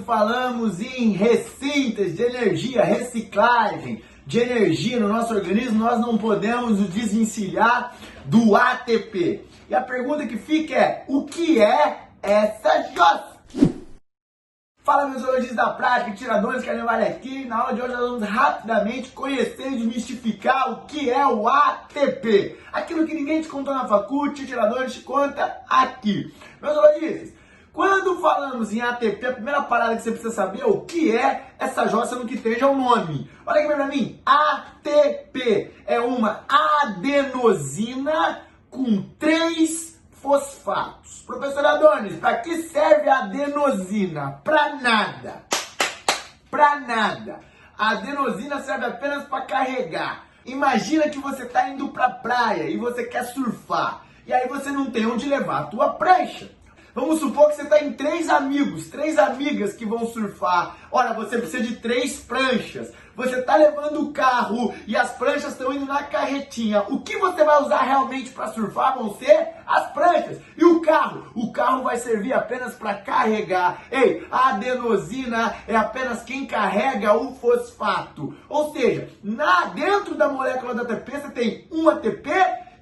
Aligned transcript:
Falamos 0.00 0.80
em 0.80 1.10
recintas 1.10 2.16
de 2.16 2.22
energia, 2.22 2.82
reciclagem 2.82 4.02
de 4.26 4.38
energia 4.38 4.98
no 4.98 5.08
nosso 5.08 5.34
organismo, 5.34 5.84
nós 5.84 6.00
não 6.00 6.16
podemos 6.16 6.78
nos 6.78 6.90
desvencilhar 6.90 7.94
do 8.24 8.56
ATP. 8.56 9.44
E 9.68 9.74
a 9.74 9.80
pergunta 9.80 10.26
que 10.26 10.38
fica 10.38 10.74
é: 10.74 11.04
o 11.08 11.24
que 11.24 11.60
é 11.60 12.08
essa 12.22 12.90
jossa? 12.94 13.32
Fala 14.84 15.08
meus 15.08 15.22
zoologistas 15.22 15.56
da 15.56 15.70
prática, 15.70 16.16
tiradores, 16.16 16.64
carnaval 16.64 17.00
aqui. 17.00 17.44
Na 17.44 17.58
aula 17.58 17.74
de 17.74 17.82
hoje 17.82 17.92
nós 17.92 18.10
vamos 18.10 18.28
rapidamente 18.28 19.10
conhecer 19.10 19.68
e 19.68 19.76
desmistificar 19.76 20.72
o 20.72 20.86
que 20.86 21.08
é 21.08 21.24
o 21.24 21.48
ATP. 21.48 22.58
Aquilo 22.72 23.06
que 23.06 23.14
ninguém 23.14 23.42
te 23.42 23.48
contou 23.48 23.72
na 23.72 23.86
faculdade, 23.86 24.44
tiradores 24.44 24.94
te 24.94 25.00
conta 25.02 25.58
aqui. 25.68 26.34
Meus 26.60 26.74
zoologistas, 26.74 27.32
quando 27.72 28.20
falamos 28.20 28.70
em 28.72 28.82
ATP, 28.82 29.26
a 29.26 29.32
primeira 29.32 29.62
parada 29.62 29.96
que 29.96 30.02
você 30.02 30.10
precisa 30.10 30.34
saber 30.34 30.60
é 30.60 30.66
o 30.66 30.82
que 30.82 31.16
é 31.16 31.54
essa 31.58 31.88
jossa 31.88 32.16
no 32.16 32.26
que 32.26 32.34
esteja 32.34 32.68
o 32.68 32.76
nome. 32.76 33.30
Olha 33.46 33.60
aqui 33.60 33.74
pra 33.74 33.86
mim. 33.86 34.20
ATP 34.26 35.72
é 35.86 35.98
uma 35.98 36.44
adenosina 36.48 38.42
com 38.68 39.02
três 39.18 39.98
fosfatos. 40.10 41.22
Professor 41.22 41.64
Adonis, 41.64 42.16
para 42.16 42.38
que 42.38 42.62
serve 42.64 43.08
a 43.08 43.20
adenosina? 43.20 44.40
Para 44.44 44.76
nada. 44.76 45.42
Para 46.50 46.78
nada. 46.80 47.40
A 47.78 47.92
adenosina 47.92 48.60
serve 48.60 48.84
apenas 48.84 49.24
para 49.24 49.46
carregar. 49.46 50.26
Imagina 50.44 51.08
que 51.08 51.18
você 51.18 51.44
está 51.44 51.70
indo 51.70 51.88
para 51.88 52.10
praia 52.10 52.64
e 52.64 52.76
você 52.76 53.04
quer 53.04 53.24
surfar. 53.24 54.02
E 54.26 54.32
aí 54.32 54.46
você 54.46 54.70
não 54.70 54.90
tem 54.90 55.06
onde 55.06 55.26
levar 55.26 55.60
a 55.60 55.64
tua 55.64 55.94
prancha. 55.94 56.50
Vamos 56.94 57.20
supor 57.20 57.48
que 57.48 57.56
você 57.56 57.62
está 57.62 57.82
em 57.82 57.94
três 57.94 58.28
amigos, 58.28 58.90
três 58.90 59.18
amigas 59.18 59.72
que 59.72 59.86
vão 59.86 60.06
surfar. 60.06 60.76
Olha, 60.90 61.14
você 61.14 61.38
precisa 61.38 61.62
de 61.62 61.76
três 61.76 62.20
pranchas. 62.20 62.92
Você 63.16 63.40
está 63.40 63.56
levando 63.56 64.02
o 64.02 64.12
carro 64.12 64.74
e 64.86 64.94
as 64.96 65.10
pranchas 65.12 65.52
estão 65.52 65.72
indo 65.72 65.86
na 65.86 66.02
carretinha. 66.02 66.82
O 66.82 67.00
que 67.00 67.16
você 67.16 67.44
vai 67.44 67.62
usar 67.62 67.82
realmente 67.82 68.30
para 68.30 68.48
surfar 68.48 68.98
vão 68.98 69.14
ser 69.14 69.48
as 69.66 69.90
pranchas. 69.92 70.38
E 70.56 70.64
o 70.64 70.80
carro? 70.80 71.30
O 71.34 71.50
carro 71.50 71.82
vai 71.82 71.96
servir 71.96 72.34
apenas 72.34 72.74
para 72.74 72.94
carregar. 72.94 73.84
Ei, 73.90 74.26
a 74.30 74.50
adenosina 74.50 75.54
é 75.66 75.74
apenas 75.74 76.22
quem 76.22 76.46
carrega 76.46 77.16
o 77.16 77.34
fosfato. 77.36 78.34
Ou 78.50 78.72
seja, 78.72 79.08
na, 79.22 79.66
dentro 79.66 80.14
da 80.14 80.28
molécula 80.28 80.74
da 80.74 80.82
ATP 80.82 81.10
você 81.10 81.30
tem 81.30 81.68
um 81.70 81.88
ATP 81.88 82.30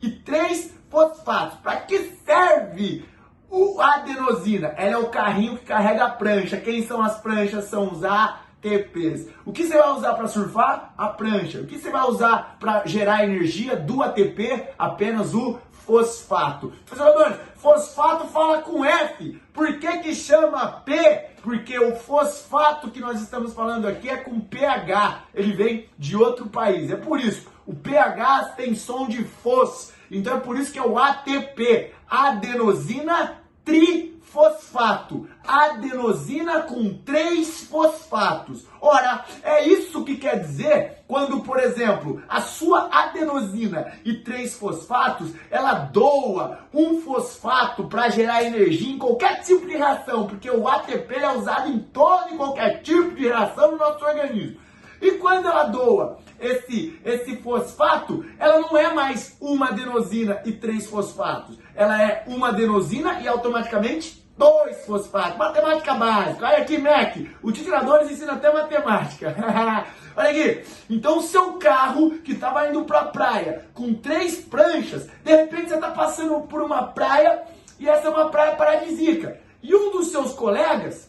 e 0.00 0.10
três 0.10 0.72
fosfatos. 0.90 1.58
Para 1.58 1.76
que 1.76 1.98
serve? 2.24 3.06
O 3.50 3.80
adenosina, 3.80 4.74
ela 4.76 4.92
é 4.92 4.98
o 4.98 5.08
carrinho 5.08 5.56
que 5.56 5.64
carrega 5.64 6.04
a 6.04 6.10
prancha. 6.10 6.58
Quem 6.58 6.86
são 6.86 7.00
as 7.00 7.18
pranchas? 7.18 7.64
São 7.64 7.90
os 7.90 8.04
ATPs. 8.04 9.28
O 9.44 9.52
que 9.52 9.64
você 9.64 9.78
vai 9.78 9.90
usar 9.92 10.14
para 10.14 10.28
surfar? 10.28 10.92
A 10.98 11.08
prancha. 11.08 11.60
O 11.60 11.66
que 11.66 11.78
você 11.78 11.90
vai 11.90 12.02
usar 12.02 12.56
para 12.60 12.82
gerar 12.84 13.24
energia 13.24 13.74
do 13.74 14.02
ATP? 14.02 14.68
Apenas 14.78 15.32
o 15.32 15.58
fosfato. 15.72 16.74
Professor 16.84 17.40
fosfato 17.56 18.26
fala 18.26 18.60
com 18.60 18.84
F. 18.84 19.40
Por 19.54 19.78
que 19.78 19.98
que 20.00 20.14
chama 20.14 20.82
P? 20.84 21.30
Porque 21.42 21.78
o 21.78 21.96
fosfato 21.96 22.90
que 22.90 23.00
nós 23.00 23.22
estamos 23.22 23.54
falando 23.54 23.88
aqui 23.88 24.10
é 24.10 24.18
com 24.18 24.38
pH. 24.38 25.22
Ele 25.34 25.52
vem 25.52 25.88
de 25.98 26.14
outro 26.14 26.46
país. 26.48 26.90
É 26.90 26.96
por 26.96 27.18
isso. 27.18 27.48
O 27.64 27.74
pH 27.74 28.52
tem 28.56 28.74
som 28.74 29.08
de 29.08 29.24
fos. 29.24 29.92
Então 30.10 30.36
é 30.36 30.40
por 30.40 30.58
isso 30.58 30.72
que 30.72 30.78
é 30.78 30.82
o 30.82 30.98
ATP, 30.98 31.92
adenosina 32.08 33.37
trifosfato. 33.68 35.28
Adenosina 35.46 36.62
com 36.62 36.94
três 36.94 37.64
fosfatos. 37.64 38.66
Ora, 38.80 39.26
é 39.42 39.66
isso 39.68 40.04
que 40.04 40.16
quer 40.16 40.40
dizer 40.40 40.98
quando, 41.06 41.40
por 41.40 41.58
exemplo, 41.58 42.22
a 42.28 42.40
sua 42.40 42.88
adenosina 42.90 43.92
e 44.04 44.14
três 44.14 44.54
fosfatos, 44.54 45.32
ela 45.50 45.74
doa 45.74 46.60
um 46.72 47.00
fosfato 47.02 47.84
para 47.84 48.08
gerar 48.08 48.42
energia 48.42 48.92
em 48.92 48.98
qualquer 48.98 49.42
tipo 49.42 49.66
de 49.66 49.76
reação, 49.76 50.26
porque 50.26 50.50
o 50.50 50.66
ATP 50.66 51.14
é 51.14 51.36
usado 51.36 51.70
em 51.70 51.78
todo 51.78 52.34
e 52.34 52.36
qualquer 52.36 52.82
tipo 52.82 53.14
de 53.14 53.24
reação 53.28 53.72
no 53.72 53.78
nosso 53.78 54.04
organismo. 54.04 54.58
E 55.00 55.12
quando 55.12 55.46
ela 55.46 55.64
doa 55.64 56.18
esse, 56.40 56.98
esse 57.04 57.36
fosfato, 57.36 58.24
ela 58.38 58.60
não 58.60 58.76
é 58.76 58.92
mais 58.92 59.36
uma 59.40 59.68
adenosina 59.68 60.40
e 60.44 60.52
três 60.52 60.86
fosfatos. 60.86 61.58
Ela 61.78 62.02
é 62.02 62.24
uma 62.26 62.48
adenosina 62.48 63.20
e 63.20 63.28
automaticamente 63.28 64.20
dois 64.36 64.84
fosfatos. 64.84 65.38
Matemática 65.38 65.94
básica. 65.94 66.44
Olha 66.44 66.58
aqui, 66.58 66.76
Mac. 66.76 67.16
O 67.40 67.52
tituladores 67.52 68.10
ensina 68.10 68.32
até 68.32 68.52
matemática. 68.52 69.36
Olha 70.16 70.30
aqui. 70.30 70.64
Então, 70.90 71.22
seu 71.22 71.52
carro 71.52 72.18
que 72.18 72.32
estava 72.32 72.68
indo 72.68 72.84
para 72.84 73.02
a 73.02 73.04
praia 73.04 73.64
com 73.74 73.94
três 73.94 74.38
pranchas, 74.40 75.08
de 75.22 75.36
repente 75.36 75.68
você 75.68 75.76
está 75.76 75.92
passando 75.92 76.40
por 76.48 76.60
uma 76.62 76.82
praia 76.82 77.44
e 77.78 77.88
essa 77.88 78.08
é 78.08 78.10
uma 78.10 78.28
praia 78.28 78.56
paradisíaca. 78.56 79.38
E 79.62 79.72
um 79.72 79.92
dos 79.92 80.10
seus 80.10 80.32
colegas 80.32 81.08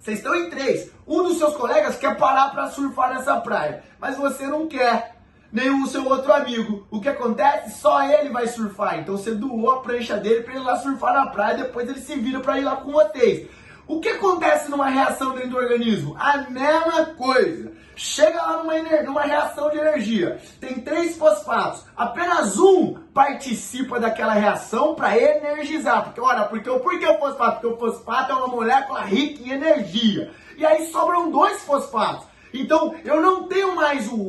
vocês 0.00 0.18
estão 0.18 0.34
em 0.34 0.50
três. 0.50 0.90
Um 1.06 1.22
dos 1.22 1.38
seus 1.38 1.54
colegas 1.54 1.96
quer 1.96 2.16
parar 2.16 2.50
para 2.50 2.70
surfar 2.70 3.14
nessa 3.14 3.36
praia, 3.40 3.84
mas 4.00 4.16
você 4.16 4.48
não 4.48 4.66
quer. 4.66 5.17
Nem 5.50 5.70
o 5.70 5.86
seu 5.86 6.06
outro 6.06 6.32
amigo. 6.32 6.86
O 6.90 7.00
que 7.00 7.08
acontece? 7.08 7.80
Só 7.80 8.02
ele 8.02 8.30
vai 8.30 8.46
surfar. 8.46 8.98
Então 8.98 9.16
você 9.16 9.32
doou 9.32 9.70
a 9.70 9.80
prancha 9.80 10.16
dele 10.16 10.42
para 10.42 10.54
ele 10.54 10.64
lá 10.64 10.76
surfar 10.76 11.14
na 11.14 11.26
praia. 11.26 11.56
Depois 11.58 11.88
ele 11.88 12.00
se 12.00 12.14
vira 12.16 12.40
para 12.40 12.58
ir 12.58 12.64
lá 12.64 12.76
com 12.76 12.92
vocês. 12.92 13.48
O 13.86 14.00
que 14.00 14.10
acontece 14.10 14.70
numa 14.70 14.90
reação 14.90 15.32
dentro 15.32 15.50
do 15.50 15.56
organismo? 15.56 16.14
A 16.18 16.36
mesma 16.50 17.06
coisa. 17.16 17.72
Chega 17.96 18.40
lá 18.40 18.58
numa, 18.58 19.02
numa 19.02 19.22
reação 19.22 19.70
de 19.70 19.78
energia, 19.78 20.40
tem 20.60 20.74
três 20.74 21.16
fosfatos, 21.16 21.84
apenas 21.96 22.56
um 22.56 22.94
participa 23.12 23.98
daquela 23.98 24.34
reação 24.34 24.94
para 24.94 25.18
energizar. 25.18 26.04
Porque, 26.04 26.20
olha, 26.20 26.44
porque, 26.44 26.70
por 26.70 26.96
que 26.96 27.06
o 27.06 27.18
fosfato? 27.18 27.60
Porque 27.60 27.66
o 27.66 27.76
fosfato 27.76 28.30
é 28.30 28.34
uma 28.36 28.46
molécula 28.46 29.00
rica 29.00 29.42
em 29.42 29.50
energia. 29.50 30.30
E 30.56 30.64
aí 30.64 30.86
sobram 30.92 31.28
dois 31.28 31.60
fosfatos. 31.62 32.24
Então, 32.54 32.94
eu 33.04 33.20
não 33.20 33.48
tenho 33.48 33.74
mais 33.74 34.06
o 34.06 34.28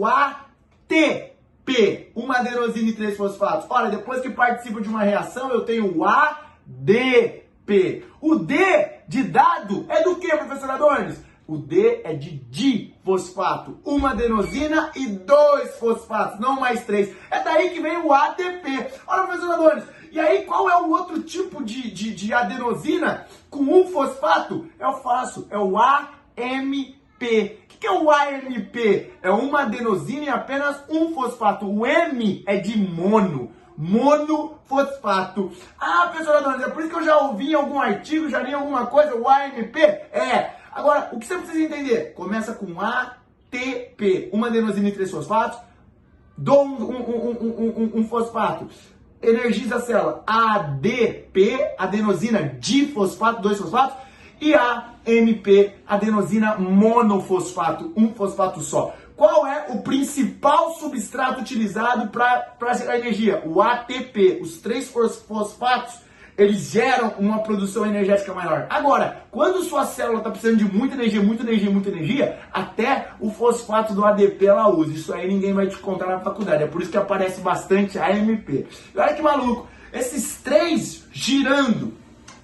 ATP, 0.89 2.11
uma 2.15 2.37
adenosina 2.39 2.89
e 2.89 2.93
três 2.93 3.15
fosfatos. 3.15 3.67
Olha, 3.69 3.91
depois 3.91 4.21
que 4.21 4.31
participo 4.31 4.81
de 4.81 4.89
uma 4.89 5.03
reação, 5.03 5.51
eu 5.51 5.61
tenho 5.61 5.95
o 5.95 6.03
ADP. 6.03 7.45
O 8.19 8.35
D 8.35 8.57
de 9.07 9.23
dado 9.23 9.85
é 9.87 10.01
do 10.03 10.15
que, 10.15 10.27
professor 10.35 10.71
Adonis? 10.71 11.21
O 11.47 11.57
D 11.57 12.01
é 12.03 12.13
de 12.13 12.31
difosfato. 12.31 13.79
Uma 13.85 14.11
adenosina 14.11 14.91
e 14.95 15.07
dois 15.07 15.75
fosfatos, 15.77 16.39
não 16.39 16.59
mais 16.59 16.83
três. 16.83 17.15
É 17.29 17.43
daí 17.43 17.69
que 17.69 17.79
vem 17.79 17.97
o 17.97 18.11
ATP. 18.11 18.87
Olha, 19.07 19.27
professor 19.27 19.53
Adonis, 19.53 19.83
e 20.11 20.19
aí 20.19 20.43
qual 20.45 20.69
é 20.69 20.77
o 20.77 20.89
outro 20.89 21.21
tipo 21.21 21.63
de, 21.63 21.91
de, 21.91 22.13
de 22.13 22.33
adenosina 22.33 23.27
com 23.49 23.61
um 23.61 23.87
fosfato? 23.87 24.67
Eu 24.79 24.93
faço, 24.93 25.47
é 25.51 25.57
o 25.57 25.77
AMP. 25.77 26.99
O 27.25 27.79
que 27.79 27.87
é 27.87 27.91
o 27.91 28.11
AMP? 28.11 29.13
É 29.21 29.29
uma 29.29 29.61
adenosina 29.61 30.25
e 30.25 30.29
apenas 30.29 30.83
um 30.89 31.13
fosfato. 31.13 31.65
O 31.65 31.85
M 31.85 32.43
é 32.45 32.57
de 32.57 32.77
mono 32.77 33.51
monofosfato. 33.77 35.53
Ah, 35.79 36.07
professor 36.07 36.35
Adonis, 36.35 36.67
é 36.67 36.69
por 36.69 36.81
isso 36.81 36.89
que 36.89 36.97
eu 36.97 37.05
já 37.05 37.17
ouvi 37.17 37.51
em 37.51 37.53
algum 37.53 37.79
artigo, 37.79 38.29
já 38.29 38.41
li 38.41 38.53
alguma 38.53 38.87
coisa, 38.87 39.15
o 39.15 39.25
AMP? 39.25 39.77
É, 39.77 40.59
Agora, 40.71 41.09
o 41.11 41.19
que 41.19 41.25
você 41.25 41.35
precisa 41.37 41.61
entender? 41.61 42.13
Começa 42.13 42.53
com 42.53 42.79
ATP, 42.79 44.29
uma 44.31 44.47
adenosina 44.47 44.87
e 44.87 44.91
três 44.91 45.11
fosfatos, 45.11 45.59
dou 46.37 46.63
um, 46.63 46.75
um, 46.75 47.91
um, 47.95 47.99
um, 47.99 48.07
fosfato, 48.07 48.69
energiza 49.21 49.77
a 49.77 49.81
célula 49.81 50.23
ADP, 50.25 51.75
adenosina 51.77 52.55
difosfato, 52.59 53.41
dois 53.41 53.57
fosfatos, 53.57 53.97
e 54.41 54.53
AMP, 54.53 55.73
adenosina 55.87 56.57
monofosfato, 56.57 57.91
um 57.95 58.13
fosfato 58.13 58.61
só. 58.61 58.95
Qual 59.15 59.45
é 59.45 59.65
o 59.69 59.81
principal 59.81 60.75
substrato 60.75 61.41
utilizado 61.41 62.07
para 62.09 62.73
gerar 62.73 62.97
energia? 62.97 63.43
O 63.45 63.61
ATP, 63.61 64.39
os 64.41 64.57
três 64.61 64.89
fosfatos 64.89 66.09
eles 66.39 66.71
geram 66.71 67.13
uma 67.19 67.39
produção 67.39 67.85
energética 67.85 68.33
maior. 68.33 68.65
Agora, 68.69 69.23
quando 69.29 69.61
sua 69.61 69.85
célula 69.85 70.19
está 70.19 70.31
precisando 70.31 70.57
de 70.57 70.63
muita 70.63 70.95
energia, 70.95 71.21
muita 71.21 71.43
energia, 71.43 71.69
muita 71.69 71.89
energia, 71.89 72.39
até 72.53 73.09
o 73.19 73.29
fosfato 73.29 73.93
do 73.93 74.05
ADP 74.05 74.45
ela 74.45 74.69
usa. 74.69 74.93
Isso 74.93 75.13
aí 75.13 75.27
ninguém 75.27 75.53
vai 75.53 75.67
te 75.67 75.77
contar 75.77 76.07
na 76.07 76.19
faculdade. 76.21 76.63
É 76.63 76.67
por 76.67 76.81
isso 76.81 76.91
que 76.91 76.97
aparece 76.97 77.41
bastante 77.41 77.99
AMP. 77.99 78.49
E 78.49 78.97
olha 78.97 79.13
que 79.13 79.21
maluco, 79.21 79.67
esses 79.91 80.41
três 80.41 81.05
girando 81.11 81.93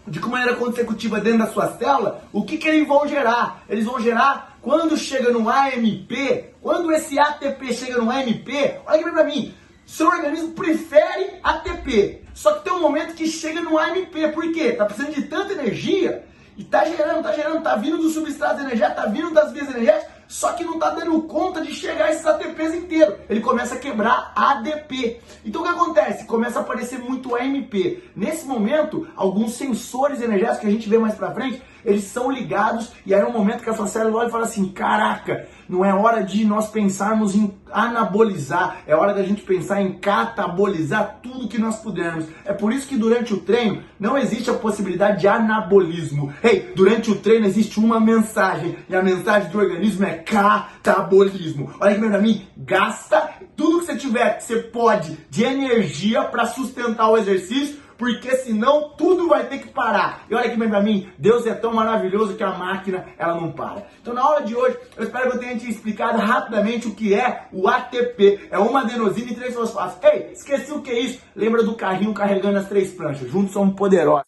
de 0.07 0.19
maneira 0.19 0.55
consecutiva 0.55 1.19
dentro 1.19 1.39
da 1.39 1.47
sua 1.47 1.77
célula, 1.77 2.23
o 2.31 2.43
que, 2.43 2.57
que 2.57 2.67
eles 2.67 2.87
vão 2.87 3.07
gerar? 3.07 3.63
Eles 3.67 3.85
vão 3.85 3.99
gerar 3.99 4.57
quando 4.61 4.97
chega 4.97 5.31
no 5.31 5.49
AMP, 5.49 6.53
quando 6.61 6.91
esse 6.91 7.19
ATP 7.19 7.73
chega 7.73 7.97
no 7.97 8.09
AMP, 8.09 8.49
olha 8.85 9.01
aqui 9.01 9.11
pra 9.11 9.23
mim, 9.23 9.53
seu 9.85 10.07
organismo 10.07 10.53
prefere 10.53 11.39
ATP. 11.43 12.23
Só 12.33 12.53
que 12.53 12.65
tem 12.65 12.73
um 12.73 12.81
momento 12.81 13.13
que 13.13 13.27
chega 13.27 13.61
no 13.61 13.77
AMP. 13.77 14.13
Por 14.33 14.51
quê? 14.51 14.73
Tá 14.73 14.85
precisando 14.85 15.13
de 15.13 15.23
tanta 15.23 15.53
energia 15.53 16.25
E 16.57 16.63
tá 16.63 16.85
gerando, 16.85 17.23
tá 17.23 17.33
gerando, 17.33 17.61
tá 17.61 17.75
vindo 17.75 17.97
do 17.97 18.09
substrato 18.09 18.61
energético, 18.61 19.01
tá 19.01 19.07
vindo 19.07 19.31
das 19.31 19.51
vias 19.51 19.69
energéticas, 19.69 20.11
só 20.27 20.53
que 20.53 20.63
não 20.63 20.79
tá 20.79 20.89
dando 20.89 21.21
conta 21.23 21.61
de 21.61 21.73
chegar 21.73 22.11
esses 22.11 22.25
ATPs 22.25 22.73
inteiros. 22.73 23.15
Ele 23.29 23.41
começa 23.41 23.75
a 23.75 23.79
quebrar 23.79 24.31
ADP. 24.35 25.19
Então 25.45 25.61
o 25.61 25.63
que 25.63 25.71
acontece? 25.71 26.25
Começa 26.25 26.59
a 26.59 26.61
aparecer 26.61 26.99
muito 26.99 27.35
AMP. 27.35 28.03
Nesse 28.15 28.45
momento, 28.45 29.07
alguns 29.15 29.53
sensores 29.53 30.21
energéticos 30.21 30.59
que 30.59 30.67
a 30.67 30.71
gente 30.71 30.89
vê 30.89 30.97
mais 30.97 31.15
pra 31.15 31.31
frente, 31.31 31.61
eles 31.85 32.05
são 32.05 32.31
ligados 32.31 32.91
e 33.05 33.13
aí 33.13 33.21
é 33.21 33.25
um 33.25 33.31
momento 33.31 33.63
que 33.63 33.69
a 33.69 33.73
sua 33.73 33.87
célula 33.87 34.19
olha 34.19 34.27
e 34.27 34.31
fala 34.31 34.45
assim: 34.45 34.67
caraca, 34.69 35.47
não 35.69 35.85
é 35.85 35.93
hora 35.93 36.23
de 36.23 36.43
nós 36.43 36.67
pensarmos 36.67 37.35
em 37.35 37.53
anabolizar, 37.71 38.77
é 38.87 38.95
hora 38.95 39.13
da 39.13 39.23
gente 39.23 39.41
pensar 39.41 39.81
em 39.81 39.93
catabolizar 39.93 41.19
tudo 41.21 41.47
que 41.47 41.57
nós 41.57 41.77
pudermos. 41.77 42.25
É 42.43 42.53
por 42.53 42.73
isso 42.73 42.87
que 42.87 42.97
durante 42.97 43.33
o 43.33 43.39
treino 43.39 43.83
não 43.99 44.17
existe 44.17 44.49
a 44.49 44.53
possibilidade 44.53 45.21
de 45.21 45.27
anabolismo. 45.27 46.33
Ei, 46.43 46.73
durante 46.75 47.11
o 47.11 47.15
treino 47.15 47.45
existe 47.45 47.79
uma 47.79 47.99
mensagem 47.99 48.75
e 48.89 48.95
a 48.95 49.03
mensagem 49.03 49.49
do 49.49 49.59
organismo 49.59 50.05
é 50.05 50.13
catabolismo. 50.13 51.73
Olha 51.79 51.91
aqui 51.91 52.07
pra 52.07 52.21
mim, 52.21 52.47
gasta 52.57 53.29
tudo 53.55 53.79
que 53.79 53.85
você 53.85 53.95
tiver, 53.95 54.37
que 54.37 54.43
você 54.43 54.57
pode 54.57 55.17
de 55.29 55.43
energia 55.43 56.23
para 56.23 56.45
sustentar 56.45 57.09
o 57.09 57.17
exercício 57.17 57.84
porque 57.97 58.35
senão 58.37 58.89
tudo 58.97 59.27
vai 59.27 59.45
ter 59.47 59.59
que 59.59 59.69
parar. 59.69 60.25
E 60.29 60.35
olha 60.35 60.49
que 60.49 60.57
bem 60.57 60.69
para 60.69 60.81
mim, 60.81 61.09
Deus 61.17 61.45
é 61.45 61.53
tão 61.53 61.73
maravilhoso 61.73 62.35
que 62.35 62.43
a 62.43 62.51
máquina 62.51 63.05
ela 63.17 63.35
não 63.35 63.51
para. 63.51 63.87
Então 64.01 64.13
na 64.13 64.21
aula 64.21 64.41
de 64.41 64.55
hoje, 64.55 64.77
eu 64.97 65.03
espero 65.03 65.29
que 65.29 65.37
eu 65.37 65.39
tenha 65.39 65.57
te 65.57 65.69
explicado 65.69 66.17
rapidamente 66.17 66.87
o 66.87 66.95
que 66.95 67.13
é 67.13 67.47
o 67.51 67.67
ATP. 67.67 68.47
É 68.51 68.57
uma 68.57 68.81
adenosina 68.81 69.31
e 69.31 69.35
três 69.35 69.53
fosfatos. 69.53 69.97
Ei, 70.03 70.31
esqueci 70.33 70.71
o 70.71 70.81
que 70.81 70.91
é 70.91 70.99
isso? 70.99 71.19
Lembra 71.35 71.63
do 71.63 71.75
carrinho 71.75 72.13
carregando 72.13 72.57
as 72.57 72.67
três 72.67 72.91
planchas? 72.91 73.29
Juntos 73.29 73.53
somos 73.53 73.75
poderosos. 73.75 74.25